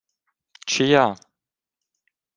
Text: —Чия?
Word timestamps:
—Чия? 0.69 1.05